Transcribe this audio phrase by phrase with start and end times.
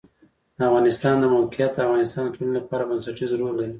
[0.57, 3.69] د افغانستان د موقعیت د افغانستان د ټولنې لپاره بنسټيز رول لري.